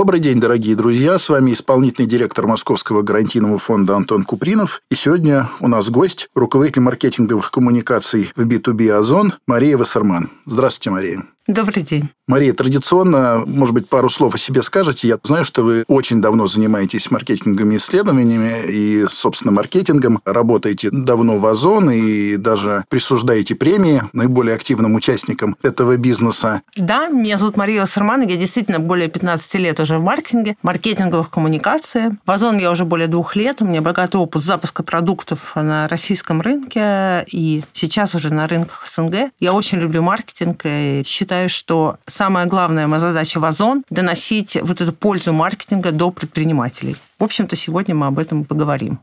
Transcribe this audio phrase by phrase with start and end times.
[0.00, 1.18] Добрый день, дорогие друзья.
[1.18, 4.80] С вами исполнительный директор Московского гарантийного фонда Антон Купринов.
[4.90, 10.30] И сегодня у нас гость, руководитель маркетинговых коммуникаций в B2B Озон Мария Вассерман.
[10.46, 11.22] Здравствуйте, Мария.
[11.46, 12.10] Добрый день.
[12.30, 15.08] Мария, традиционно, может быть, пару слов о себе скажете.
[15.08, 20.20] Я знаю, что вы очень давно занимаетесь маркетинговыми исследованиями и, собственно, маркетингом.
[20.24, 26.62] Работаете давно в Озон и даже присуждаете премии наиболее активным участникам этого бизнеса.
[26.76, 28.22] Да, меня зовут Мария Вассерман.
[28.28, 32.12] Я действительно более 15 лет уже в маркетинге, маркетинговых коммуникациях.
[32.24, 33.60] В Озон я уже более двух лет.
[33.60, 39.32] У меня богатый опыт запуска продуктов на российском рынке и сейчас уже на рынках СНГ.
[39.40, 44.58] Я очень люблю маркетинг и считаю, считаю, что самая главная моя задача в Озон– доносить
[44.60, 46.96] вот эту пользу маркетинга до предпринимателей.
[47.18, 49.00] В общем-то, сегодня мы об этом поговорим.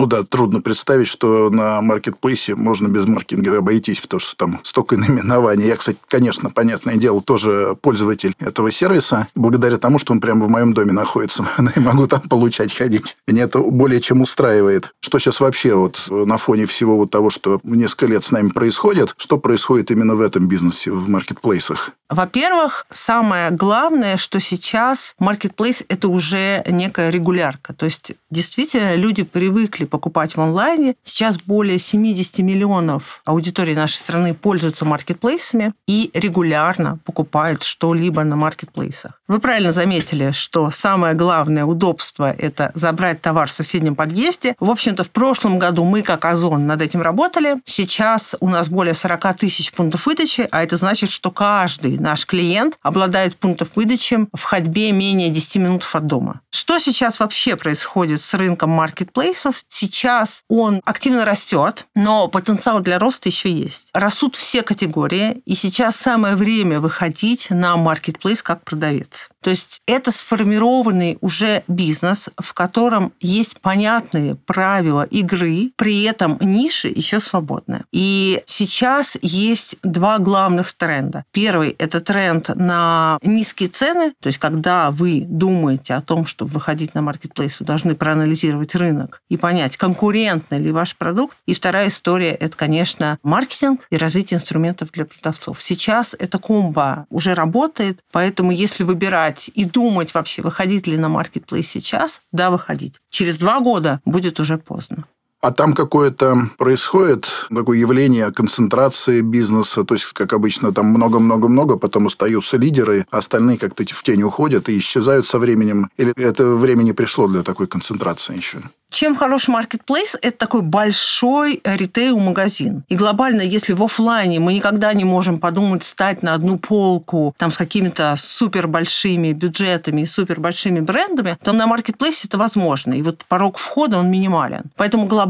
[0.00, 4.96] Ну да, трудно представить, что на маркетплейсе можно без маркетинга обойтись, потому что там столько
[4.96, 5.66] наименований.
[5.66, 10.48] Я, кстати, конечно, понятное дело, тоже пользователь этого сервиса, благодаря тому, что он прямо в
[10.48, 11.46] моем доме находится.
[11.76, 13.18] И могу там получать, ходить.
[13.26, 14.94] Меня это более чем устраивает.
[15.00, 19.14] Что сейчас вообще вот на фоне всего вот того, что несколько лет с нами происходит,
[19.18, 21.90] что происходит именно в этом бизнесе, в маркетплейсах?
[22.10, 27.72] Во-первых, самое главное, что сейчас маркетплейс– это уже некая регулярка.
[27.72, 30.94] То есть, действительно, люди привыкли покупать в онлайне.
[31.04, 39.20] Сейчас более 70 миллионов аудитории нашей страны пользуются маркетплейсами и регулярно покупают что-либо на маркетплейсах.
[39.28, 44.56] Вы правильно заметили, что самое главное удобство– это забрать товар в соседнем подъезде.
[44.58, 47.56] В общем-то, в прошлом году мы, как Озон, над этим работали.
[47.66, 52.78] Сейчас у нас более 40 тысяч пунктов выдачи, а это значит, что каждый наш клиент
[52.82, 56.40] обладает пунктов выдачи в ходьбе менее 10 минут от дома.
[56.50, 59.64] Что сейчас вообще происходит с рынком маркетплейсов?
[59.72, 63.88] Сейчас он активно растет, но потенциал для роста еще есть.
[63.94, 69.30] Растут все категории, и сейчас самое время выходить на маркетплейс как продавец.
[69.42, 76.88] То есть это сформированный уже бизнес, в котором есть понятные правила игры, при этом ниши
[76.88, 77.84] еще свободны.
[77.92, 81.24] И сейчас есть два главных тренда.
[81.32, 86.94] Первый– это тренд на низкие цены, то есть когда вы думаете о том, чтобы выходить
[86.94, 91.36] на маркетплейс, вы должны проанализировать рынок и понять, конкурентный ли ваш продукт.
[91.46, 95.62] И вторая история– это, конечно, маркетинг и развитие инструментов для продавцов.
[95.62, 101.68] Сейчас эта комбо уже работает, поэтому если выбирать и думать вообще, выходить ли на маркетплейс
[101.68, 102.96] сейчас, да, выходить.
[103.08, 105.04] Через два года будет уже поздно.
[105.42, 112.08] А там какое-то происходит такое явление концентрации бизнеса, то есть, как обычно, там много-много-много, потом
[112.08, 115.88] остаются лидеры, а остальные как-то в тень уходят и исчезают со временем.
[115.96, 118.58] Или это время не пришло для такой концентрации еще?
[118.90, 120.16] Чем хорош маркетплейс?
[120.20, 122.82] Это такой большой ритейл-магазин.
[122.88, 127.52] И глобально, если в офлайне мы никогда не можем подумать стать на одну полку там,
[127.52, 132.92] с какими-то супер большими бюджетами и супер большими брендами, то на маркетплейсе это возможно.
[132.92, 134.64] И вот порог входа, он минимален.
[134.76, 135.29] Поэтому глобально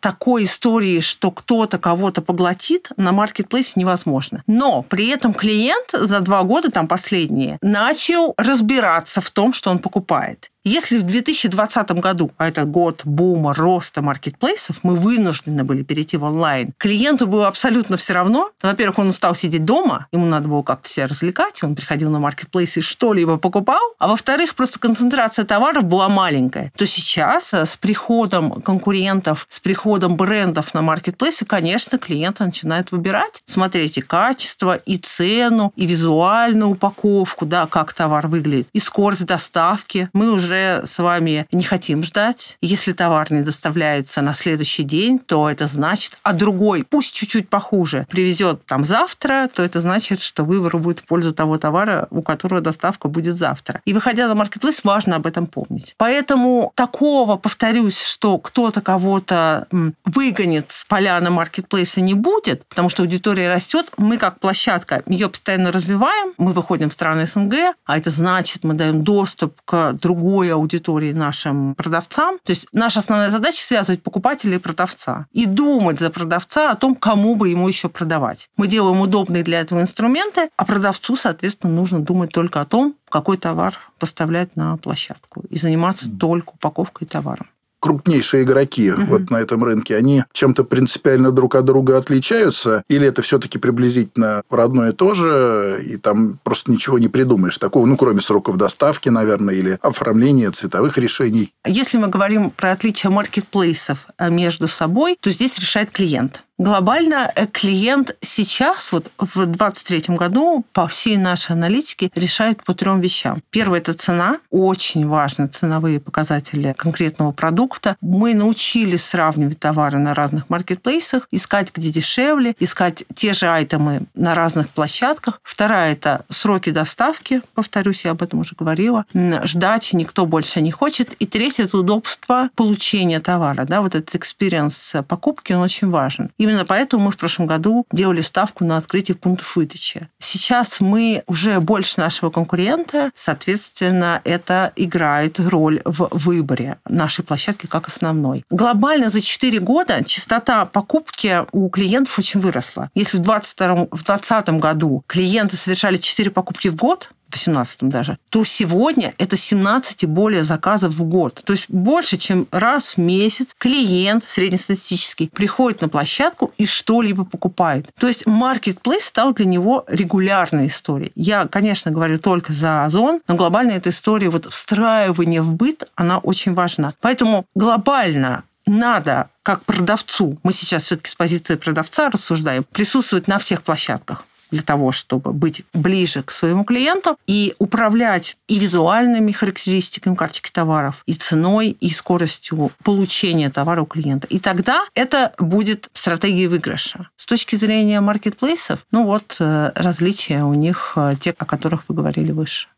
[0.00, 4.42] такой истории, что кто-то кого-то поглотит, на маркетплейсе невозможно.
[4.46, 9.78] Но при этом клиент за два года, там последние, начал разбираться в том, что он
[9.78, 10.50] покупает.
[10.68, 16.24] Если в 2020 году, а это год бума, роста маркетплейсов, мы вынуждены были перейти в
[16.24, 18.50] онлайн, клиенту было абсолютно все равно.
[18.60, 22.76] Во-первых, он устал сидеть дома, ему надо было как-то себя развлекать, он приходил на маркетплейс
[22.76, 23.80] и что-либо покупал.
[23.98, 26.70] А во-вторых, просто концентрация товаров была маленькая.
[26.76, 33.42] То сейчас э, с приходом конкурентов, с приходом брендов на маркетплейсы, конечно, клиент начинает выбирать,
[33.46, 40.10] смотреть и качество, и цену, и визуальную упаковку, да, как товар выглядит, и скорость доставки.
[40.12, 42.56] Мы уже уже с вами не хотим ждать.
[42.60, 48.06] Если товар не доставляется на следующий день, то это значит, а другой, пусть чуть-чуть похуже,
[48.10, 52.60] привезет там завтра, то это значит, что выбор будет в пользу того товара, у которого
[52.60, 53.80] доставка будет завтра.
[53.84, 55.94] И выходя на маркетплейс, важно об этом помнить.
[55.96, 59.66] Поэтому такого, повторюсь, что кто-то кого-то
[60.04, 63.86] выгонит с поляны маркетплейса не будет, потому что аудитория растет.
[63.96, 68.74] Мы как площадка ее постоянно развиваем, мы выходим в страны СНГ, а это значит, мы
[68.74, 72.38] даем доступ к другой целевой аудитории нашим продавцам.
[72.44, 75.26] То есть наша основная задача связывать покупателя и продавца.
[75.32, 78.48] И думать за продавца о том, кому бы ему еще продавать.
[78.56, 83.36] Мы делаем удобные для этого инструменты, а продавцу, соответственно, нужно думать только о том, какой
[83.36, 87.46] товар поставлять на площадку и заниматься только упаковкой товара.
[87.80, 89.02] Крупнейшие игроки угу.
[89.04, 92.82] вот на этом рынке, они чем-то принципиально друг от друга отличаются?
[92.88, 97.96] Или это все-таки приблизительно родное то же, и там просто ничего не придумаешь такого, ну,
[97.96, 101.52] кроме сроков доставки, наверное, или оформления цветовых решений?
[101.66, 106.44] Если мы говорим про отличия маркетплейсов э, между собой, то здесь решает клиент.
[106.60, 113.00] Глобально э, клиент сейчас, вот в 2023 году, по всей нашей аналитике, решает по трем
[113.00, 113.40] вещам.
[113.50, 114.38] Первое– это цена.
[114.50, 117.96] Очень важны ценовые показатели конкретного продукта.
[118.00, 124.34] Мы научились сравнивать товары на разных маркетплейсах, искать, где дешевле, искать те же айтемы на
[124.34, 125.40] разных площадках.
[125.44, 127.40] Вторая– это сроки доставки.
[127.54, 129.04] Повторюсь, я об этом уже говорила.
[129.14, 131.12] Ждать никто больше не хочет.
[131.20, 133.64] И третье– это удобство получения товара.
[133.64, 136.32] Да, вот этот experience покупки, он очень важен.
[136.36, 140.08] И Именно поэтому мы в прошлом году делали ставку на открытие пунктов выдачи.
[140.18, 147.88] Сейчас мы уже больше нашего конкурента, соответственно, это играет роль в выборе нашей площадки как
[147.88, 148.46] основной.
[148.48, 152.90] Глобально за 4 года частота покупки у клиентов очень выросла.
[152.94, 159.36] Если в 2020 году клиенты совершали 4 покупки в год, 18 даже, то сегодня это
[159.36, 161.42] 17 и более заказов в год.
[161.44, 167.90] То есть больше, чем раз в месяц клиент среднестатистический приходит на площадку и что-либо покупает.
[167.98, 171.12] То есть marketplace стал для него регулярной историей.
[171.14, 176.18] Я, конечно, говорю только за Озон, но глобально эта история вот встраивания в быт, она
[176.18, 176.92] очень важна.
[177.00, 183.62] Поэтому глобально надо как продавцу, мы сейчас все-таки с позиции продавца рассуждаем, присутствовать на всех
[183.62, 190.50] площадках для того, чтобы быть ближе к своему клиенту и управлять и визуальными характеристиками карточки
[190.50, 194.26] товаров, и ценой, и скоростью получения товара у клиента.
[194.28, 197.08] И тогда это будет стратегией выигрыша.
[197.16, 201.94] С точки зрения маркетплейсов, ну вот э, различия у них э, те, о которых вы
[201.94, 202.68] говорили выше.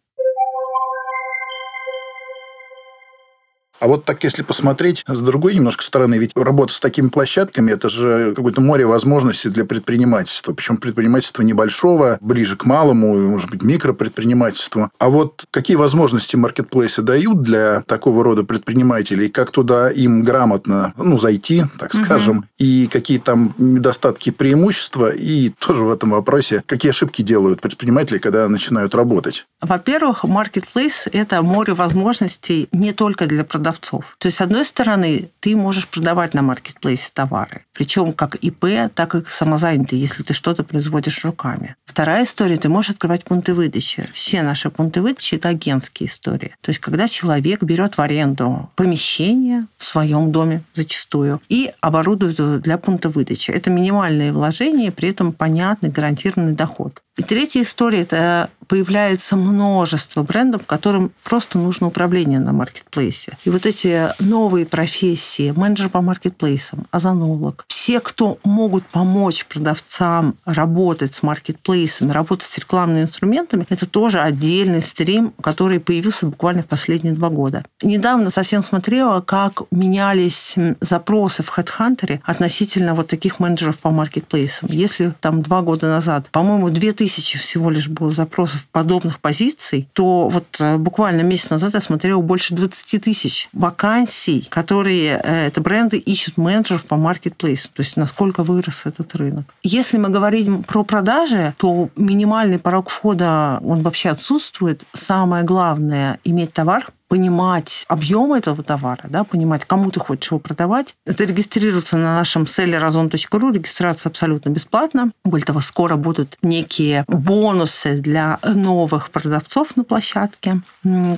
[3.81, 7.88] А вот так, если посмотреть с другой немножко стороны, ведь работа с такими площадками– это
[7.88, 10.53] же какое-то море возможностей для предпринимательства.
[10.53, 14.91] Причем предпринимательство небольшого, ближе к малому, может быть, микропредпринимательству.
[14.99, 19.29] А вот какие возможности маркетплейсы дают для такого рода предпринимателей?
[19.29, 22.38] Как туда им грамотно ну, зайти, так скажем?
[22.38, 22.47] Угу.
[22.59, 25.11] И какие там недостатки, преимущества?
[25.11, 29.47] И тоже в этом вопросе, какие ошибки делают предприниматели, когда начинают работать?
[29.62, 34.05] Во-первых, маркетплейс– это море возможностей не только для продавцов, продавцов.
[34.19, 39.14] То есть, с одной стороны, ты можешь продавать на маркетплейсе товары, причем как ИП, так
[39.14, 41.76] и самозанятый, если ты что-то производишь руками.
[41.84, 44.08] Вторая история, ты можешь открывать пункты выдачи.
[44.12, 46.55] Все наши пункты выдачи– это агентские истории.
[46.61, 52.78] То есть, когда человек берет в аренду помещение в своем доме зачастую и оборудует для
[52.78, 53.50] пункта выдачи.
[53.50, 57.02] Это минимальные вложения, при этом понятный, гарантированный доход.
[57.20, 63.37] И третья история– это появляется множество брендов, которым просто нужно управление на маркетплейсе.
[63.44, 71.14] И вот эти новые профессии, менеджер по маркетплейсам, озонолог, все, кто могут помочь продавцам работать
[71.14, 77.12] с маркетплейсами, работать с рекламными инструментами, это тоже отдельный стрим, который появился буквально в последние
[77.12, 77.67] два года.
[77.82, 84.69] Недавно совсем смотрела, как менялись запросы в HeadHunter относительно вот таких менеджеров по маркетплейсам.
[84.70, 90.29] Если там два года назад, по-моему, 2000 тысячи всего лишь было запросов подобных позиций, то
[90.29, 95.99] вот э, буквально месяц назад я смотрела больше 20 тысяч вакансий, которые э, это бренды
[95.99, 97.69] ищут менеджеров по маркетплейсу.
[97.73, 99.44] То есть насколько вырос этот рынок.
[99.63, 104.84] Если мы говорим про продажи, то минимальный порог входа, он вообще отсутствует.
[104.93, 110.94] Самое главное– иметь товар, понимать объем этого товара, да, понимать, кому ты хочешь его продавать.
[111.05, 113.52] Это регистрироваться на нашем sellerazon.ru.
[113.52, 115.10] Регистрация абсолютно бесплатна.
[115.24, 120.62] Более того, скоро будут некие бонусы для новых продавцов на площадке,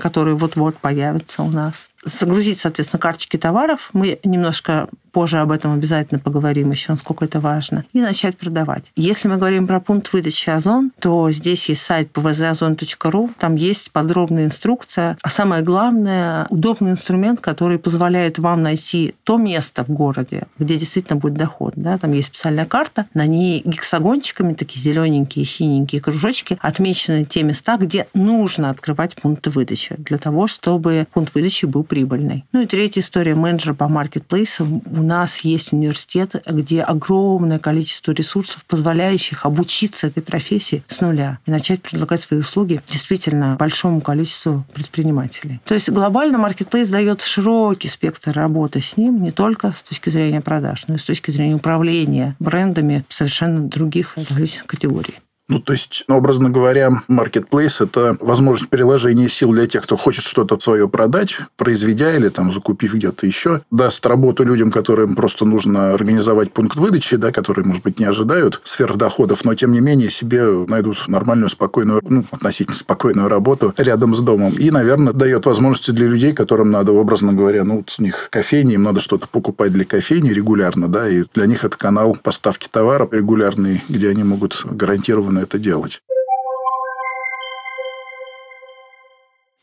[0.01, 3.91] которые вот-вот появятся у нас загрузить, соответственно, карточки товаров.
[3.93, 7.85] Мы немножко позже об этом обязательно поговорим еще, насколько это важно.
[7.93, 8.91] И начать продавать.
[8.97, 14.47] Если мы говорим про пункт выдачи Озон, то здесь есть сайт pvzozon.ru, там есть подробная
[14.47, 15.17] инструкция.
[15.23, 21.19] А самое главное, удобный инструмент, который позволяет вам найти то место в городе, где действительно
[21.19, 21.75] будет доход.
[21.77, 21.99] Да?
[21.99, 28.07] Там есть специальная карта, на ней гексагончиками, такие зелененькие, синенькие кружочки, отмечены те места, где
[28.15, 32.45] нужно открывать пункты выдачи для того, чтобы пункт выдачи был прибыльной.
[32.53, 34.83] Ну и третья история менеджера по маркетплейсам.
[34.87, 41.51] У нас есть университет, где огромное количество ресурсов, позволяющих обучиться этой профессии с нуля и
[41.51, 45.61] начать предлагать свои услуги действительно большому количеству предпринимателей.
[45.65, 50.41] То есть глобально маркетплейс дает широкий спектр работы с ним не только с точки зрения
[50.41, 55.15] продаж, но и с точки зрения управления брендами совершенно других различных категорий.
[55.53, 60.59] Ну, то есть, образно говоря, marketplace– это возможность переложения сил для тех, кто хочет что-то
[60.59, 63.61] свое продать, произведя или там закупив где-то еще.
[63.71, 68.63] Даст работу людям, которым просто нужно организовать пункт выдачи, да, которые, может быть, не ожидают
[68.65, 74.21] сверхдоходов, но, тем не менее, себе найдут нормальную, спокойную, ну, относительно спокойную работу рядом с
[74.21, 74.55] домом.
[74.55, 78.73] И, наверное, дает возможности для людей, которым надо, образно говоря, ну, вот у них кофейни,
[78.73, 83.07] им надо что-то покупать для кофейни регулярно, да, и для них это канал поставки товара
[83.11, 86.03] регулярный, где они могут гарантированно это делать.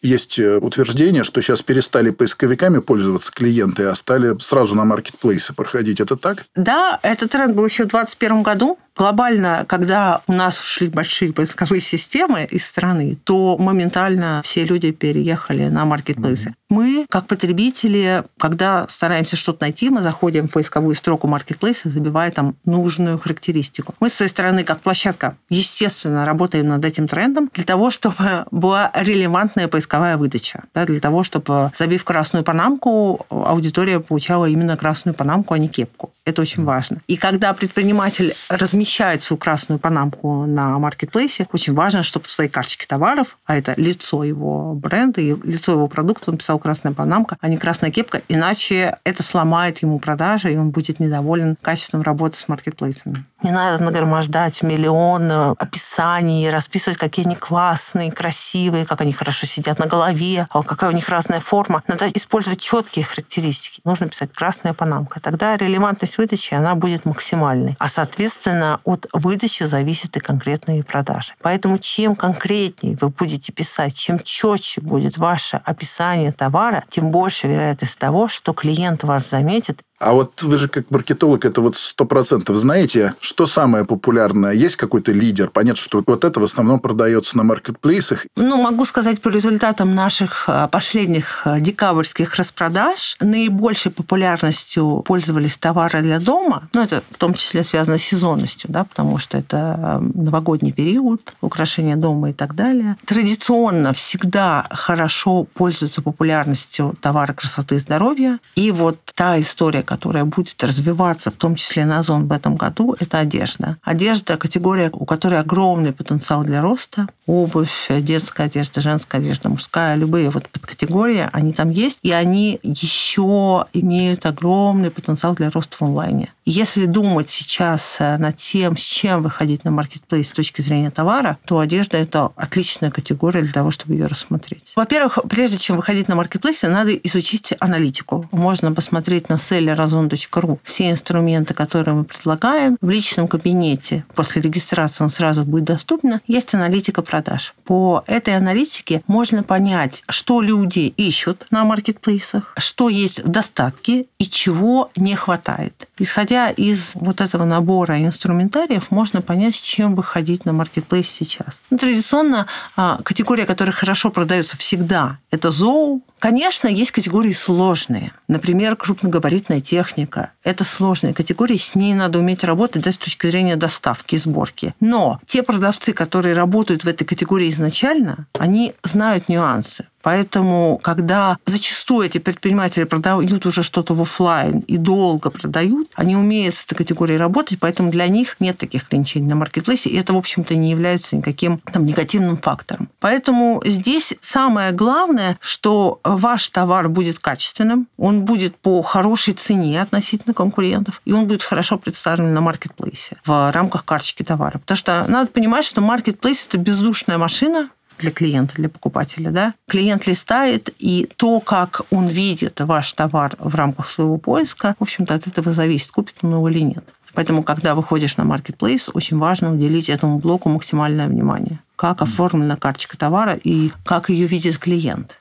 [0.01, 5.99] Есть э, утверждение, что сейчас перестали поисковиками пользоваться клиенты, а стали сразу на маркетплейсы проходить.
[5.99, 6.45] Это так?
[6.55, 8.79] Да, этот тренд был еще в 2021 году.
[8.99, 15.69] Глобально, когда у нас ушли большие поисковые системы из страны, то моментально все люди переехали
[15.69, 16.53] на маркетплейсы.
[16.69, 22.57] Мы, как потребители, когда стараемся что-то найти, мы заходим в поисковую строку маркетплейса, забивая там
[22.65, 23.95] нужную характеристику.
[24.01, 28.91] Мы, с своей стороны, как площадка, естественно, работаем над этим трендом для того, чтобы была
[28.93, 30.63] релевантная поисковая выдача.
[30.73, 36.11] Да, для того, чтобы, забив красную панамку, аудитория получала именно красную панамку, а не кепку.
[36.25, 36.97] Это очень важно.
[37.07, 42.49] И когда предприниматель размещает размещает свою красную панамку на маркетплейсе, очень важно, чтобы в своей
[42.49, 47.37] карточке товаров, а это лицо его бренда и лицо его продукта, он писал красная панамка,
[47.39, 52.39] а не красная кепка, иначе это сломает ему продажи, и он будет недоволен качеством работы
[52.39, 53.25] с маркетплейсами.
[53.43, 59.85] Не надо нагромождать миллион описаний, расписывать, какие они классные, красивые, как они хорошо сидят на
[59.85, 61.83] голове, а какая у них разная форма.
[61.87, 63.79] Надо использовать четкие характеристики.
[63.85, 65.21] Нужно писать красная панамка.
[65.21, 67.77] Тогда релевантность выдачи, она будет максимальной.
[67.79, 71.33] А, соответственно, от выдачи зависит и конкретные продажи.
[71.41, 77.97] Поэтому чем конкретнее вы будете писать, чем четче будет ваше описание товара, тем больше вероятность
[77.97, 82.57] того, что клиент вас заметит а вот вы же как маркетолог это вот сто процентов
[82.57, 84.53] знаете, что самое популярное?
[84.53, 85.49] Есть какой-то лидер?
[85.49, 88.25] Понятно, что вот это в основном продается на маркетплейсах.
[88.35, 93.17] Ну, могу сказать по результатам наших а, последних а, декабрьских распродаж.
[93.19, 96.69] Наибольшей популярностью пользовались товары для дома.
[96.73, 101.33] Ну, это в том числе связано с сезонностью, да, потому что это а, новогодний период,
[101.41, 102.95] украшения дома и так далее.
[103.05, 108.39] Традиционно всегда хорошо пользуются популярностью товары красоты и здоровья.
[108.55, 112.95] И вот та история, которая будет развиваться, в том числе на Озон в этом году,
[112.99, 113.77] это одежда.
[113.81, 117.07] Одежда– категория, у которой огромный потенциал для роста.
[117.29, 123.67] Обувь, детская одежда, женская одежда, мужская, любые вот подкатегории, они там есть, и они еще
[123.71, 126.33] имеют огромный потенциал для роста в онлайне.
[126.51, 131.37] Если думать сейчас э, над тем, с чем выходить на маркетплейс с точки зрения товара,
[131.45, 134.73] то одежда– это отличная категория для того, чтобы ее рассмотреть.
[134.75, 138.27] Во-первых, прежде чем выходить на маркетплейс, надо изучить аналитику.
[138.31, 142.77] Можно посмотреть на sellerazon.ru все инструменты, которые мы предлагаем.
[142.81, 146.19] В личном кабинете после регистрации он сразу будет доступен.
[146.25, 147.18] Есть аналитика продаж.
[147.65, 154.25] По этой аналитике можно понять, что люди ищут на маркетплейсах, что есть в достатке и
[154.25, 155.87] чего не хватает.
[155.97, 161.61] Исходя из вот этого набора инструментариев, можно понять, с чем выходить на маркетплейс сейчас.
[161.69, 166.01] Ну, традиционно а, категория, которая хорошо продается всегда, это зоу.
[166.19, 168.11] Конечно, есть категории сложные.
[168.27, 170.31] Например, крупногабаритная техника.
[170.43, 174.75] Это сложная категория, с ней надо уметь работать да, с точки зрения доставки, сборки.
[174.81, 179.87] Но те продавцы, которые работают в этой категории изначально, они знают нюансы.
[180.01, 186.55] Поэтому, когда зачастую эти предприниматели продают уже что-то в офлайн и долго продают, они умеют
[186.55, 190.17] с этой категорией работать, поэтому для них нет таких ограничений на маркетплейсе, и это, в
[190.17, 192.89] общем-то, не является никаким там, негативным фактором.
[192.99, 200.33] Поэтому здесь самое главное, что ваш товар будет качественным, он будет по хорошей цене относительно
[200.33, 204.59] конкурентов, и он будет хорошо представлен на маркетплейсе в рамках карточки товара.
[204.59, 209.29] Потому что надо понимать, что маркетплейс– это бездушная машина, для клиента, для покупателя.
[209.31, 209.53] Да?
[209.67, 215.13] Клиент листает, и то, как он видит ваш товар в рамках своего поиска, в общем-то,
[215.13, 216.83] от этого зависит, купит он его или нет.
[217.13, 221.59] Поэтому, когда выходишь на маркетплейс, очень важно уделить этому блоку максимальное внимание.
[221.75, 225.18] Как оформлена карточка товара и как ее видит клиент.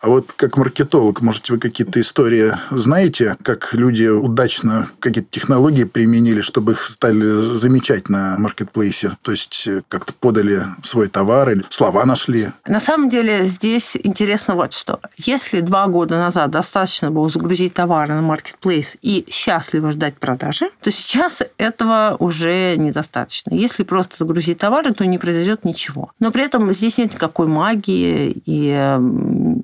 [0.00, 6.40] А вот как маркетолог, может, вы какие-то истории знаете, как люди удачно какие-то технологии применили,
[6.40, 9.16] чтобы их стали замечать на маркетплейсе?
[9.22, 12.48] То есть э, как-то подали свой товар или слова нашли?
[12.66, 15.00] На самом деле здесь интересно вот что.
[15.16, 20.92] Если два года назад достаточно было загрузить товары на маркетплейс и счастливо ждать продажи, то
[20.92, 23.52] сейчас этого уже недостаточно.
[23.52, 26.12] Если просто загрузить товары, то не произойдет ничего.
[26.20, 28.96] Но при этом здесь нет никакой магии и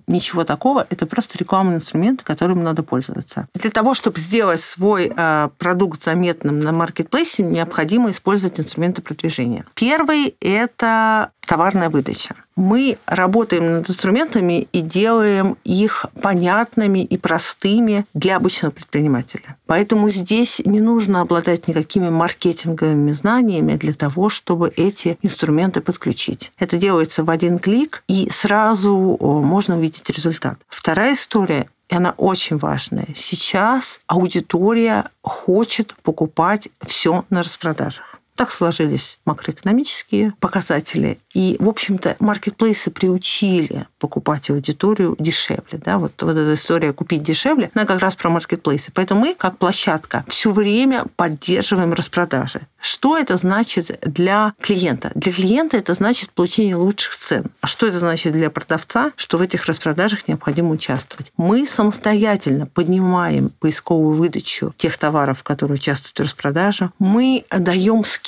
[0.08, 0.86] ничего ничего такого.
[0.88, 3.46] Это просто рекламный инструмент, которым надо пользоваться.
[3.54, 9.66] Для того, чтобы сделать свой э, продукт заметным на маркетплейсе, необходимо использовать инструменты продвижения.
[9.74, 12.34] Первый– это товарная выдача.
[12.56, 19.56] Мы работаем над инструментами и делаем их понятными и простыми для обычного предпринимателя.
[19.66, 26.52] Поэтому здесь не нужно обладать никакими маркетинговыми знаниями для того, чтобы эти инструменты подключить.
[26.58, 30.58] Это делается в один клик, и сразу можно увидеть результат.
[30.68, 33.08] Вторая история и она очень важная.
[33.14, 38.13] Сейчас аудитория хочет покупать все на распродажах.
[38.36, 41.18] Так сложились макроэкономические показатели.
[41.34, 45.78] И, в общем-то, маркетплейсы приучили покупать аудиторию дешевле.
[45.84, 45.98] Да?
[45.98, 48.90] Вот, вот эта история купить дешевле, она как раз про маркетплейсы.
[48.92, 52.62] Поэтому мы, как площадка, все время поддерживаем распродажи.
[52.80, 55.12] Что это значит для клиента?
[55.14, 57.46] Для клиента это значит получение лучших цен.
[57.60, 59.12] А что это значит для продавца?
[59.16, 61.32] Что в этих распродажах необходимо участвовать.
[61.36, 66.90] Мы самостоятельно поднимаем поисковую выдачу тех товаров, которые участвуют в распродаже.
[66.98, 68.23] Мы даем скидку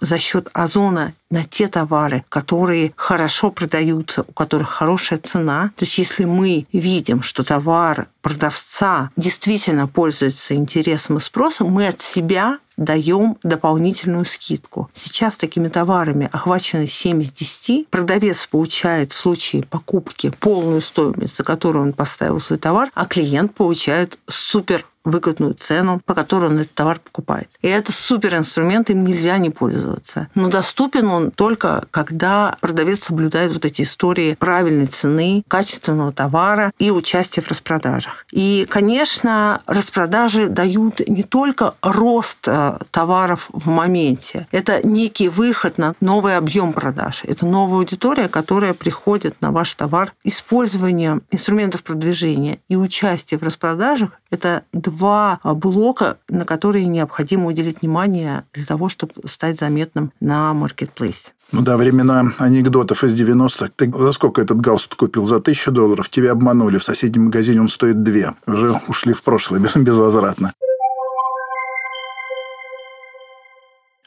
[0.00, 5.72] за счет озона на те товары, которые хорошо продаются, у которых хорошая цена.
[5.76, 12.00] То есть если мы видим, что товар продавца действительно пользуется интересом и спросом, мы от
[12.00, 14.90] себя даем дополнительную скидку.
[14.92, 17.88] Сейчас такими товарами охвачены 7 из 10.
[17.88, 23.54] Продавец получает в случае покупки полную стоимость, за которую он поставил свой товар, а клиент
[23.54, 27.48] получает супер выгодную цену, по которой он этот товар покупает.
[27.62, 30.28] И это супер инструмент, им нельзя не пользоваться.
[30.34, 36.90] Но доступен он только, когда продавец соблюдает вот эти истории правильной цены, качественного товара и
[36.90, 38.26] участия в распродажах.
[38.32, 45.94] И, конечно, распродажи дают не только рост э, товаров в моменте, это некий выход на
[46.00, 47.22] новый объем продаж.
[47.24, 50.12] Это новая аудитория, которая приходит на ваш товар.
[50.24, 58.44] Использование инструментов продвижения и участие в распродажах– это два блока, на которые необходимо уделить внимание
[58.52, 61.32] для того, чтобы стать заметным на маркетплейсе.
[61.52, 63.70] Ну да, времена анекдотов из 90-х.
[63.76, 65.24] Ты за сколько этот галстук купил?
[65.26, 66.08] За тысячу долларов?
[66.08, 66.78] Тебя обманули.
[66.78, 68.34] В соседнем магазине он стоит две.
[68.46, 70.52] Уже ушли в прошлое безвозвратно.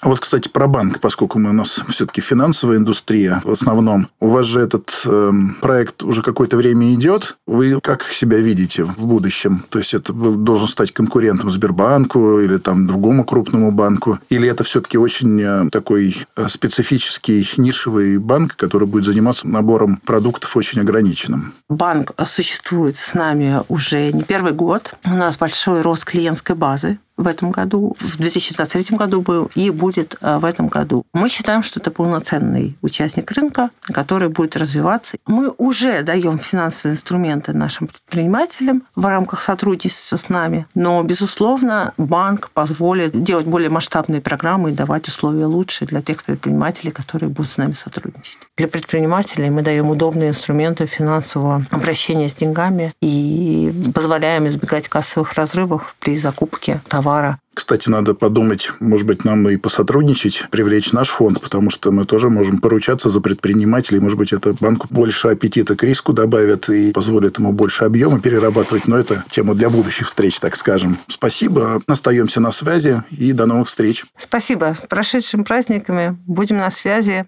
[0.01, 4.07] А вот, кстати, про банк, поскольку мы у нас все-таки финансовая индустрия в основном.
[4.19, 7.37] У вас же этот э, проект уже какое-то время идет.
[7.47, 9.65] Вы как себя видите в будущем?
[9.69, 14.19] То есть это должен стать конкурентом Сбербанку или там другому крупному банку?
[14.29, 20.55] Или это все-таки очень э, такой э, специфический нишевый банк, который будет заниматься набором продуктов
[20.55, 21.53] очень ограниченным?
[21.69, 24.93] Банк существует с нами уже не первый год.
[25.05, 30.15] У нас большой рост клиентской базы в этом году, в 2023 году был и будет
[30.21, 31.05] э, в этом году.
[31.13, 35.17] Мы считаем, что это полноценный участник рынка, который будет развиваться.
[35.25, 42.51] Мы уже даем финансовые инструменты нашим предпринимателям в рамках сотрудничества с нами, но, безусловно, банк
[42.51, 47.57] позволит делать более масштабные программы и давать условия лучше для тех предпринимателей, которые будут с
[47.57, 48.37] нами сотрудничать.
[48.57, 55.95] Для предпринимателей мы даем удобные инструменты финансового обращения с деньгами и позволяем избегать кассовых разрывов
[55.99, 57.39] при закупке товаров товара.
[57.53, 62.29] Кстати, надо подумать, может быть, нам и посотрудничать, привлечь наш фонд, потому что мы тоже
[62.29, 63.99] можем поручаться за предпринимателей.
[63.99, 68.87] Может быть, это банку больше аппетита к риску добавит и позволит ему больше объема перерабатывать.
[68.87, 70.97] Но это тема для будущих встреч, так скажем.
[71.07, 71.81] Спасибо.
[71.87, 74.05] Остаемся на связи и до новых встреч.
[74.17, 74.75] Спасибо.
[74.79, 76.17] С прошедшими праздниками.
[76.27, 77.25] Будем на связи.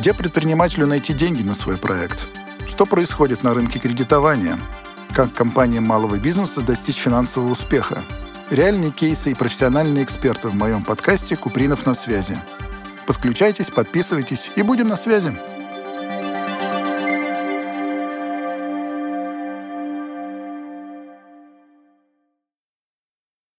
[0.00, 2.26] Где предпринимателю найти деньги на свой проект?
[2.66, 4.58] Что происходит на рынке кредитования?
[5.12, 8.02] Как компаниям малого бизнеса достичь финансового успеха?
[8.48, 12.34] Реальные кейсы и профессиональные эксперты в моем подкасте «Купринов на связи».
[13.06, 15.36] Подключайтесь, подписывайтесь и будем на связи.